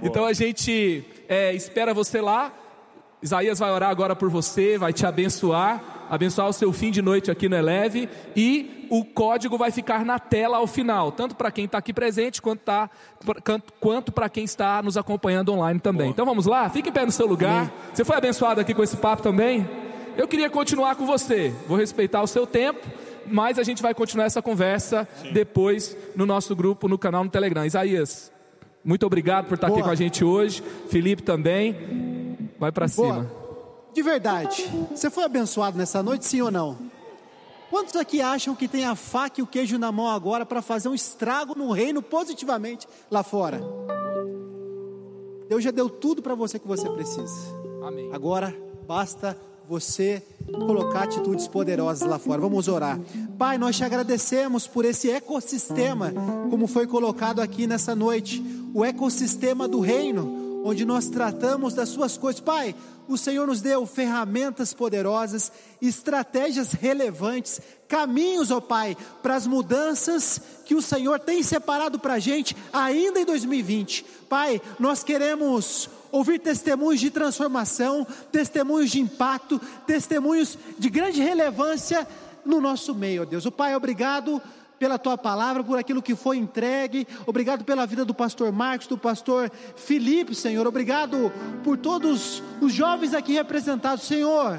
então, 0.02 0.24
a 0.24 0.32
gente 0.32 1.04
é, 1.28 1.52
espera 1.52 1.92
você 1.92 2.22
lá. 2.22 2.50
Isaías 3.22 3.58
vai 3.58 3.70
orar 3.70 3.90
agora 3.90 4.14
por 4.14 4.30
você, 4.30 4.78
vai 4.78 4.92
te 4.92 5.04
abençoar, 5.04 6.06
abençoar 6.08 6.48
o 6.48 6.52
seu 6.52 6.72
fim 6.72 6.90
de 6.90 7.02
noite 7.02 7.30
aqui 7.30 7.48
no 7.48 7.56
Eleve 7.56 8.08
e 8.36 8.86
o 8.90 9.04
código 9.04 9.58
vai 9.58 9.70
ficar 9.70 10.04
na 10.04 10.18
tela 10.18 10.58
ao 10.58 10.66
final, 10.66 11.12
tanto 11.12 11.34
para 11.34 11.50
quem 11.50 11.64
está 11.64 11.78
aqui 11.78 11.92
presente 11.92 12.40
quanto, 12.40 12.60
tá, 12.60 12.88
quanto 13.80 14.12
para 14.12 14.28
quem 14.28 14.44
está 14.44 14.82
nos 14.82 14.96
acompanhando 14.96 15.52
online 15.52 15.80
também. 15.80 16.06
Boa. 16.06 16.12
Então 16.12 16.24
vamos 16.24 16.46
lá, 16.46 16.70
fique 16.70 16.88
em 16.88 16.92
pé 16.92 17.04
no 17.04 17.12
seu 17.12 17.26
lugar. 17.26 17.62
Amém. 17.62 17.72
Você 17.92 18.04
foi 18.04 18.16
abençoado 18.16 18.60
aqui 18.60 18.72
com 18.72 18.82
esse 18.82 18.96
papo 18.96 19.22
também? 19.22 19.68
Eu 20.16 20.26
queria 20.26 20.48
continuar 20.48 20.94
com 20.94 21.04
você, 21.04 21.52
vou 21.66 21.76
respeitar 21.76 22.22
o 22.22 22.26
seu 22.26 22.46
tempo, 22.46 22.86
mas 23.26 23.58
a 23.58 23.62
gente 23.62 23.82
vai 23.82 23.94
continuar 23.94 24.26
essa 24.26 24.40
conversa 24.40 25.06
Sim. 25.20 25.32
depois 25.32 25.96
no 26.14 26.24
nosso 26.24 26.54
grupo, 26.56 26.88
no 26.88 26.96
canal 26.96 27.24
no 27.24 27.30
Telegram. 27.30 27.66
Isaías, 27.66 28.32
muito 28.84 29.04
obrigado 29.04 29.46
por 29.46 29.54
estar 29.54 29.66
Boa. 29.66 29.80
aqui 29.80 29.86
com 29.86 29.92
a 29.92 29.94
gente 29.94 30.24
hoje, 30.24 30.62
Felipe 30.88 31.22
também. 31.22 32.07
Vai 32.58 32.72
para 32.72 32.88
cima. 32.88 33.30
De 33.92 34.02
verdade, 34.02 34.68
você 34.90 35.10
foi 35.10 35.24
abençoado 35.24 35.78
nessa 35.78 36.02
noite, 36.02 36.24
sim 36.26 36.40
ou 36.40 36.50
não? 36.50 36.76
Quantos 37.70 37.96
aqui 37.96 38.20
acham 38.20 38.54
que 38.54 38.66
tem 38.66 38.84
a 38.84 38.94
faca 38.94 39.40
e 39.40 39.42
o 39.42 39.46
queijo 39.46 39.78
na 39.78 39.92
mão 39.92 40.08
agora 40.08 40.46
para 40.46 40.62
fazer 40.62 40.88
um 40.88 40.94
estrago 40.94 41.54
no 41.54 41.70
reino 41.70 42.00
positivamente 42.00 42.86
lá 43.10 43.22
fora? 43.22 43.60
Deus 45.48 45.64
já 45.64 45.70
deu 45.70 45.88
tudo 45.88 46.22
para 46.22 46.34
você 46.34 46.58
que 46.58 46.66
você 46.66 46.88
precisa. 46.90 47.34
Amém. 47.82 48.10
Agora 48.12 48.54
basta 48.86 49.36
você 49.68 50.22
colocar 50.46 51.02
atitudes 51.02 51.46
poderosas 51.46 52.08
lá 52.08 52.18
fora. 52.18 52.40
Vamos 52.40 52.68
orar. 52.68 52.98
Pai, 53.36 53.58
nós 53.58 53.76
te 53.76 53.84
agradecemos 53.84 54.66
por 54.66 54.84
esse 54.84 55.10
ecossistema, 55.10 56.12
como 56.50 56.66
foi 56.66 56.86
colocado 56.86 57.40
aqui 57.40 57.66
nessa 57.66 57.94
noite 57.94 58.42
o 58.72 58.84
ecossistema 58.84 59.68
do 59.68 59.80
reino, 59.80 60.37
onde 60.64 60.84
nós 60.84 61.08
tratamos 61.08 61.74
das 61.74 61.88
suas 61.88 62.16
coisas. 62.16 62.40
Pai, 62.40 62.74
o 63.08 63.16
Senhor 63.16 63.46
nos 63.46 63.60
deu 63.60 63.86
ferramentas 63.86 64.74
poderosas, 64.74 65.50
estratégias 65.80 66.72
relevantes, 66.72 67.60
caminhos, 67.88 68.50
ó 68.50 68.60
Pai, 68.60 68.96
para 69.22 69.34
as 69.34 69.46
mudanças 69.46 70.40
que 70.64 70.74
o 70.74 70.82
Senhor 70.82 71.18
tem 71.18 71.42
separado 71.42 71.98
para 71.98 72.14
a 72.14 72.18
gente 72.18 72.56
ainda 72.72 73.20
em 73.20 73.24
2020. 73.24 74.04
Pai, 74.28 74.60
nós 74.78 75.02
queremos 75.02 75.88
ouvir 76.12 76.38
testemunhos 76.38 77.00
de 77.00 77.10
transformação, 77.10 78.06
testemunhos 78.30 78.90
de 78.90 79.00
impacto, 79.00 79.60
testemunhos 79.86 80.58
de 80.78 80.90
grande 80.90 81.22
relevância 81.22 82.06
no 82.44 82.60
nosso 82.60 82.94
meio, 82.94 83.22
ó 83.22 83.24
Deus. 83.24 83.46
O 83.46 83.52
Pai, 83.52 83.74
obrigado 83.74 84.40
pela 84.78 84.98
tua 84.98 85.18
palavra, 85.18 85.64
por 85.64 85.78
aquilo 85.78 86.02
que 86.02 86.14
foi 86.14 86.36
entregue. 86.36 87.06
Obrigado 87.26 87.64
pela 87.64 87.86
vida 87.86 88.04
do 88.04 88.14
pastor 88.14 88.52
Marcos, 88.52 88.86
do 88.86 88.96
pastor 88.96 89.50
Felipe, 89.76 90.34
Senhor. 90.34 90.66
Obrigado 90.66 91.32
por 91.64 91.76
todos 91.76 92.42
os 92.60 92.72
jovens 92.72 93.14
aqui 93.14 93.32
representados, 93.32 94.04
Senhor. 94.04 94.58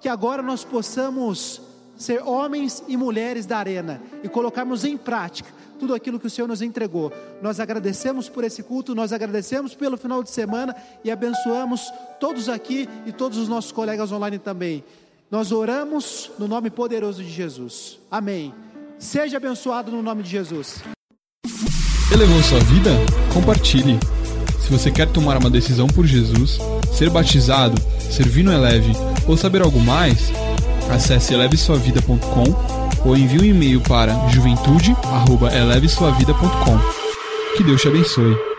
Que 0.00 0.08
agora 0.08 0.42
nós 0.42 0.64
possamos 0.64 1.60
ser 1.96 2.22
homens 2.22 2.82
e 2.86 2.96
mulheres 2.96 3.44
da 3.44 3.58
arena 3.58 4.00
e 4.22 4.28
colocarmos 4.28 4.84
em 4.84 4.96
prática 4.96 5.58
tudo 5.78 5.94
aquilo 5.94 6.18
que 6.18 6.26
o 6.26 6.30
Senhor 6.30 6.48
nos 6.48 6.60
entregou. 6.60 7.12
Nós 7.40 7.60
agradecemos 7.60 8.28
por 8.28 8.44
esse 8.44 8.62
culto, 8.62 8.94
nós 8.94 9.12
agradecemos 9.12 9.74
pelo 9.74 9.96
final 9.96 10.22
de 10.22 10.30
semana 10.30 10.74
e 11.04 11.10
abençoamos 11.10 11.92
todos 12.18 12.48
aqui 12.48 12.88
e 13.06 13.12
todos 13.12 13.38
os 13.38 13.48
nossos 13.48 13.72
colegas 13.72 14.10
online 14.10 14.38
também. 14.38 14.84
Nós 15.30 15.52
oramos 15.52 16.30
no 16.38 16.48
nome 16.48 16.70
poderoso 16.70 17.22
de 17.22 17.30
Jesus. 17.30 17.98
Amém. 18.10 18.52
Seja 18.98 19.36
abençoado 19.36 19.92
no 19.92 20.02
nome 20.02 20.24
de 20.24 20.30
Jesus. 20.30 20.82
Elevou 22.12 22.42
sua 22.42 22.58
vida? 22.60 22.90
Compartilhe. 23.32 23.98
Se 24.60 24.70
você 24.72 24.90
quer 24.90 25.06
tomar 25.08 25.38
uma 25.38 25.48
decisão 25.48 25.86
por 25.86 26.04
Jesus, 26.04 26.58
ser 26.92 27.08
batizado, 27.08 27.80
servir 28.00 28.42
no 28.42 28.52
Eleve 28.52 28.92
ou 29.26 29.36
saber 29.36 29.62
algo 29.62 29.78
mais, 29.80 30.32
acesse 30.90 31.32
elevesuavida.com 31.32 33.08
ou 33.08 33.16
envie 33.16 33.40
um 33.40 33.44
e-mail 33.44 33.80
para 33.82 34.12
juventude@elevesuavida.com. 34.28 36.78
Que 37.56 37.62
Deus 37.62 37.80
te 37.80 37.86
abençoe. 37.88 38.57